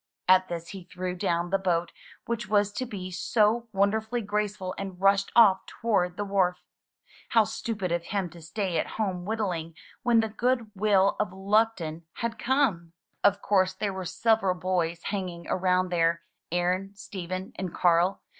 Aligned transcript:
At 0.27 0.47
this 0.47 0.69
he 0.69 0.83
threw 0.85 1.13
down 1.15 1.51
the 1.51 1.59
boat 1.59 1.91
which 2.25 2.49
was 2.49 2.71
to 2.71 2.87
be 2.87 3.11
so 3.11 3.67
wonder 3.71 4.01
fully 4.01 4.23
graceful 4.23 4.73
and 4.75 4.99
rushed 4.99 5.31
off 5.35 5.63
toward 5.67 6.17
the 6.17 6.25
wharf. 6.25 6.57
How 7.29 7.43
stupid 7.43 7.91
of 7.91 8.05
him 8.05 8.27
to 8.31 8.41
stay 8.41 8.79
at 8.79 8.97
home 8.97 9.25
whittUng 9.27 9.75
when 10.01 10.21
the 10.21 10.29
'^Goodwill 10.29 11.15
of 11.19 11.31
Luck 11.31 11.75
ton" 11.75 12.01
had 12.13 12.39
come! 12.39 12.73
lOO 12.73 12.73
THROUGH 12.73 12.81
FAIRY 12.81 12.83
HALLS 13.29 13.35
Of 13.35 13.41
course 13.43 13.73
there 13.75 13.93
were 13.93 14.05
several 14.05 14.55
boys 14.55 15.03
hanging 15.03 15.45
around 15.47 15.89
there— 15.89 16.23
Aaron, 16.51 16.95
Stephen, 16.95 17.53
and 17.55 17.71
Carl. 17.71 18.23